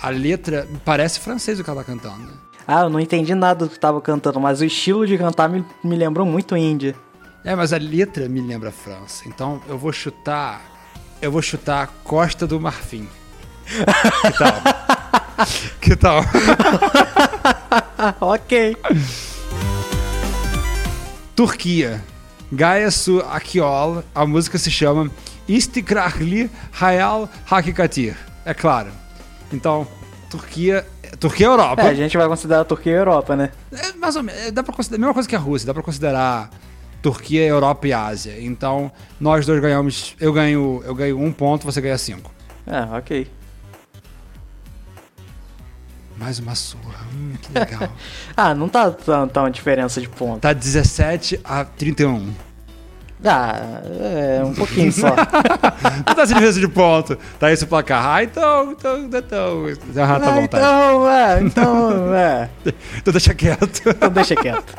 [0.00, 2.30] A letra parece francês o que ela tá cantando.
[2.66, 5.64] Ah, eu não entendi nada do que tava cantando, mas o estilo de cantar me,
[5.82, 6.94] me lembrou muito Índia.
[7.44, 9.24] É, mas a letra me lembra França.
[9.26, 10.60] Então eu vou chutar.
[11.20, 13.08] Eu vou chutar Costa do Marfim.
[13.66, 14.62] Que tal?
[15.80, 16.20] que tal?
[18.20, 18.76] Ok.
[21.34, 22.02] Turquia.
[22.52, 24.04] Gaia Su Akiol.
[24.14, 25.10] A música se chama
[25.48, 28.16] Istikrarli Hayal Hakikatir.
[28.44, 28.90] É claro.
[29.52, 29.86] Então,
[30.30, 30.86] Turquia.
[31.18, 31.82] Turquia é Europa.
[31.82, 33.50] É, a gente vai considerar a Turquia e Europa, né?
[33.72, 34.40] É mais ou menos.
[34.42, 34.98] é, Dá pra considerar.
[34.98, 35.66] A mesma coisa que a Rússia.
[35.66, 36.50] Dá pra considerar
[37.02, 38.34] Turquia, Europa e Ásia.
[38.38, 40.14] Então, nós dois ganhamos.
[40.20, 42.30] Eu ganho, eu ganho um ponto, você ganha cinco.
[42.66, 43.30] É, ok.
[46.18, 47.06] Mais uma surra.
[47.14, 47.88] Hum, que legal.
[48.36, 50.40] Ah, não tá tão, tão diferença de ponto.
[50.40, 52.32] tá 17 a 31.
[53.24, 55.08] Ah, é um pouquinho só.
[56.06, 57.16] Não tá sem diferença de ponto.
[57.38, 58.04] Tá esse o placar.
[58.06, 59.64] Ah, então, então, então.
[59.96, 60.58] Ah, tá Ah, bom, tá.
[60.58, 62.48] então, é, então, é.
[62.98, 63.82] Então deixa quieto.
[63.88, 64.74] Então deixa quieto.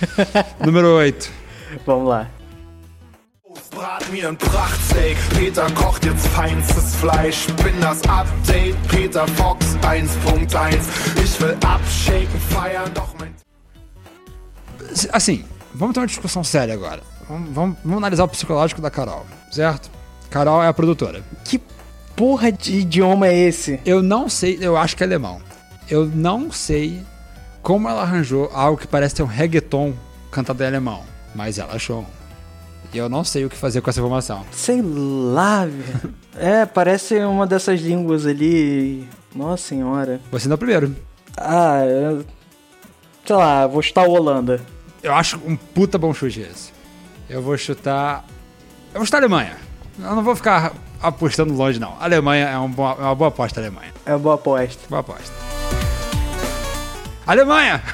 [0.64, 1.30] Número 8.
[1.86, 2.26] Vamos lá.
[3.74, 7.46] Brat mir ein Prachtsteak, Peter kocht jetzt feinstes Fleisch.
[7.62, 10.78] Bin das Update, Peter Fox 1.1.
[11.22, 13.34] Ich will abshaken, feiern, doch mein.
[15.12, 15.44] Assim,
[15.74, 17.02] vamos ter uma discussão séria agora.
[17.28, 19.90] Vamos, vamos- vamos analisar o psicológico da Carol, certo?
[20.30, 21.22] Carol é a produtora.
[21.44, 21.60] Que
[22.16, 23.80] porra de idioma é esse?
[23.84, 25.40] Eu não sei, eu acho que é alemão.
[25.88, 27.02] Eu não sei
[27.62, 29.94] como ela arranjou algo que parece ter um reggaeton
[30.30, 31.02] cantado em alemão,
[31.34, 32.04] mas ela achou.
[32.92, 34.44] E eu não sei o que fazer com essa informação.
[34.52, 36.14] Sei lá, velho.
[36.36, 39.08] É, parece uma dessas línguas ali.
[39.34, 40.20] Nossa senhora.
[40.30, 40.94] Você não é o primeiro.
[41.36, 42.24] Ah, eu...
[43.24, 44.60] sei lá, vou chutar o Holanda.
[45.02, 46.72] Eu acho um puta bom chute esse.
[47.28, 48.24] Eu vou chutar.
[48.92, 49.56] Eu vou chutar a Alemanha.
[49.98, 51.96] Eu não vou ficar apostando longe, não.
[52.00, 53.92] A Alemanha é, um bom- é uma boa aposta, Alemanha.
[54.04, 54.80] É uma boa aposta.
[54.88, 55.32] Boa aposta.
[57.26, 57.82] Alemanha!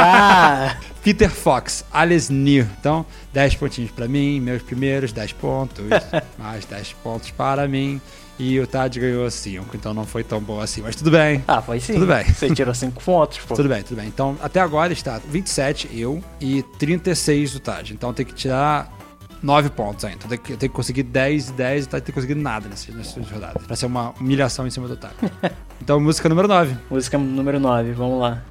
[0.00, 2.66] Ah, Peter Fox, Alice Near.
[2.78, 5.84] Então, 10 pontinhos pra mim, meus primeiros 10 pontos,
[6.38, 8.00] mais 10 pontos para mim.
[8.38, 11.42] E o Tad ganhou 5, então não foi tão bom assim, mas tudo bem.
[11.48, 11.94] ah, foi sim.
[11.94, 12.24] Tudo bem.
[12.24, 13.54] Você tirou 5 pontos, pô.
[13.56, 14.06] Tudo bem, tudo bem.
[14.06, 17.92] Então, até agora está 27 eu e 36 o Tad.
[17.92, 18.96] Então tem que tirar
[19.42, 20.18] 9 pontos ainda.
[20.18, 22.36] Então tem que, tem que conseguir 10 e 10 e o Tad tem que conseguir
[22.36, 23.58] nada nesse, nessa rodada.
[23.58, 25.14] Pra ser uma humilhação em cima do Tad.
[25.80, 26.76] Então, música número 9.
[26.90, 28.42] Música número 9, vamos lá.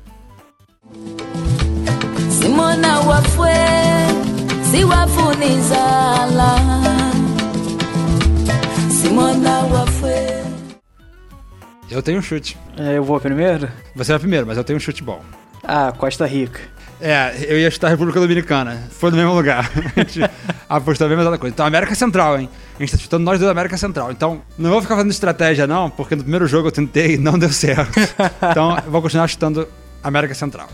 [2.29, 3.49] simona wafwe
[4.71, 6.16] siwafunizala
[11.97, 12.55] Eu tenho um chute.
[12.77, 13.67] É, Eu vou primeiro?
[13.95, 15.19] Você vai primeiro, mas eu tenho um chute bom.
[15.63, 16.59] Ah, Costa Rica.
[17.01, 18.83] É, eu ia chutar a República Dominicana.
[18.91, 19.67] Foi no mesmo lugar.
[19.97, 20.21] A gente
[20.69, 21.53] apostou a mesma coisa.
[21.55, 22.49] Então, América Central, hein?
[22.75, 24.11] A gente tá chutando nós dois da América Central.
[24.11, 27.37] Então, não vou ficar fazendo estratégia, não, porque no primeiro jogo eu tentei e não
[27.37, 27.99] deu certo.
[28.51, 29.67] Então, eu vou continuar chutando
[30.03, 30.69] América Central.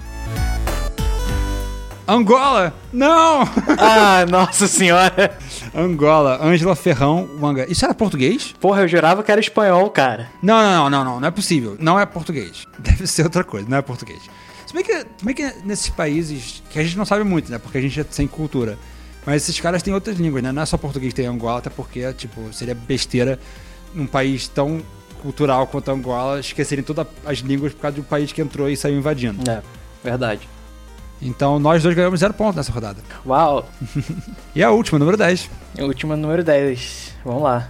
[2.07, 2.73] Angola!
[2.91, 3.43] Não!
[3.77, 5.37] Ah, nossa senhora.
[5.75, 7.69] Angola, Ângela Ferrão Wanga.
[7.69, 8.53] Isso era português?
[8.59, 10.29] Porra, eu jurava que era espanhol, cara.
[10.41, 11.75] Não, não, não, não, não, não é possível.
[11.79, 12.67] Não é português.
[12.79, 14.21] Deve ser outra coisa, não é português.
[14.65, 17.57] Se bem que, se bem que nesses países, que a gente não sabe muito, né?
[17.57, 18.77] Porque a gente é sem cultura.
[19.25, 20.51] Mas esses caras têm outras línguas, né?
[20.51, 23.39] Não é só português tem Angola, até porque, tipo, seria besteira
[23.93, 24.81] num país tão
[25.21, 28.75] cultural quanto Angola esquecerem todas as línguas por causa de um país que entrou e
[28.75, 29.49] saiu invadindo.
[29.49, 29.61] É,
[30.03, 30.52] verdade.
[31.23, 33.01] Então nós dois ganhamos zero ponto nessa rodada.
[33.25, 33.67] Uau.
[34.55, 35.49] E a última, número 10.
[35.79, 37.15] Última número 10.
[37.25, 37.67] Vamos lá.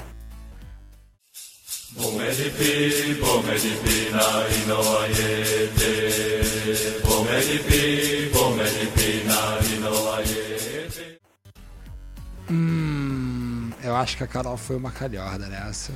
[12.49, 15.93] Hum, eu acho que a Carol foi uma calhorda nessa.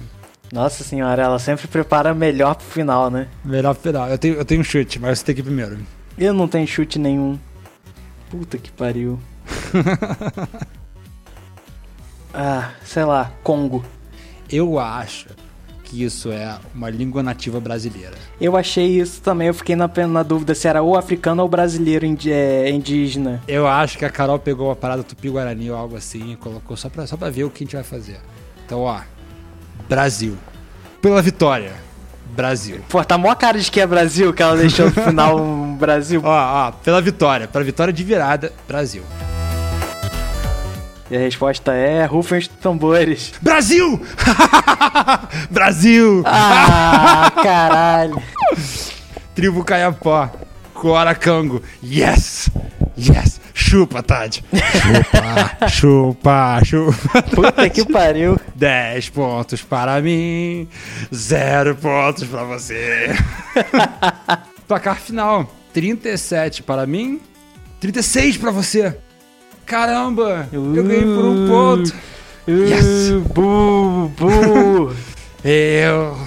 [0.54, 3.28] Nossa senhora, ela sempre prepara melhor pro final, né?
[3.44, 4.08] Melhor final.
[4.08, 5.78] Eu tenho, eu tenho um chute, mas você tem que ir primeiro.
[6.18, 7.38] Eu não tenho chute nenhum.
[8.30, 9.20] Puta que pariu.
[12.34, 13.84] ah, sei lá, Congo.
[14.50, 15.28] Eu acho
[15.84, 18.16] que isso é uma língua nativa brasileira.
[18.42, 22.06] Eu achei isso também, eu fiquei na, na dúvida se era ou africano ou brasileiro
[22.06, 23.42] indi- é, indígena.
[23.48, 26.90] Eu acho que a Carol pegou a parada tupi-guarani ou algo assim e colocou só
[26.90, 28.20] pra, só pra ver o que a gente vai fazer.
[28.66, 29.00] Então, ó,
[29.88, 30.36] Brasil.
[31.02, 31.74] Pela vitória,
[32.36, 32.82] Brasil.
[32.90, 36.22] Pô, tá mó cara de que é Brasil, que ela deixou no final um Brasil.
[36.24, 36.30] Ó,
[36.68, 39.04] ó, pela vitória, pela vitória de virada, Brasil.
[41.10, 43.34] E a resposta é rufem os tambores.
[43.42, 44.02] Brasil!
[45.50, 46.22] Brasil!
[46.26, 48.22] Ah, caralho.
[49.34, 50.30] Tribo Caiapó,
[50.74, 51.62] Cora Cango.
[51.82, 52.50] Yes!
[52.98, 53.40] Yes!
[53.58, 54.44] Chupa, Tade.
[55.68, 57.24] Chupa, chupa, chupa.
[57.24, 58.40] Puta que pariu.
[58.54, 60.68] 10 pontos para mim,
[61.12, 63.16] 0 pontos para você.
[64.68, 67.20] Placar final: 37 para mim,
[67.80, 68.96] 36 para você.
[69.66, 71.94] Caramba, eu ganhei por um ponto.
[72.48, 73.10] Yes.
[73.10, 74.96] Uh, bu, bu.
[75.44, 76.18] Eu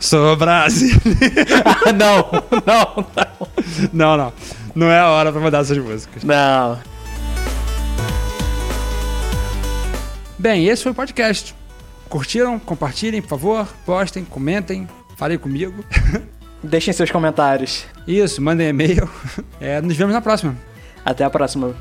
[0.00, 1.02] sou brasileiro.
[1.64, 2.28] Ah, não,
[2.66, 3.48] não, não.
[3.92, 4.32] Não, não.
[4.78, 6.22] Não é a hora pra mandar essas músicas.
[6.22, 6.78] Não.
[10.38, 11.52] Bem, esse foi o podcast.
[12.08, 12.60] Curtiram?
[12.60, 13.66] Compartilhem, por favor.
[13.84, 14.88] Postem, comentem.
[15.16, 15.84] Falem comigo.
[16.62, 17.86] Deixem seus comentários.
[18.06, 19.10] Isso, mandem e-mail.
[19.60, 20.56] É, nos vemos na próxima.
[21.04, 21.74] Até a próxima.